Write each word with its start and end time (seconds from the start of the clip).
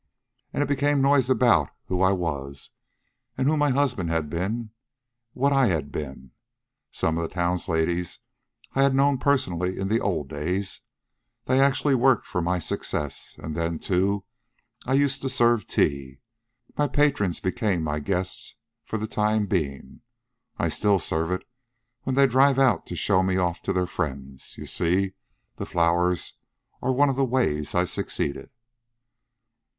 And 0.51 0.63
it 0.63 0.67
became 0.67 0.99
noised 0.99 1.29
about 1.29 1.69
who 1.85 2.01
I 2.01 2.11
was, 2.11 2.71
and 3.37 3.47
who 3.47 3.55
my 3.55 3.69
husband 3.69 4.09
had 4.09 4.31
been, 4.31 4.71
what 5.33 5.53
I 5.53 5.67
had 5.67 5.91
been. 5.91 6.31
Some 6.91 7.19
of 7.19 7.21
the 7.21 7.27
townsladies 7.35 8.17
I 8.73 8.81
had 8.81 8.95
known 8.95 9.19
personally 9.19 9.77
in 9.77 9.89
the 9.89 9.99
old 9.99 10.27
days. 10.27 10.81
They 11.45 11.59
actually 11.61 11.93
worked 11.93 12.25
for 12.25 12.41
my 12.41 12.57
success. 12.57 13.35
And 13.37 13.55
then, 13.55 13.77
too, 13.77 14.25
I 14.87 14.93
used 14.95 15.21
to 15.21 15.29
serve 15.29 15.67
tea. 15.67 16.17
My 16.75 16.87
patrons 16.87 17.39
became 17.39 17.83
my 17.83 17.99
guests 17.99 18.55
for 18.83 18.97
the 18.97 19.05
time 19.05 19.45
being. 19.45 20.01
I 20.57 20.69
still 20.69 20.97
serve 20.97 21.29
it, 21.29 21.43
when 22.05 22.15
they 22.15 22.25
drive 22.25 22.57
out 22.57 22.87
to 22.87 22.95
show 22.95 23.21
me 23.21 23.37
off 23.37 23.61
to 23.61 23.71
their 23.71 23.85
friends. 23.85 24.45
So 24.55 24.61
you 24.61 24.65
see, 24.65 25.13
the 25.57 25.65
flowers 25.67 26.37
are 26.81 26.91
one 26.91 27.09
of 27.09 27.15
the 27.17 27.23
ways 27.23 27.75
I 27.75 27.83
succeeded." 27.83 28.49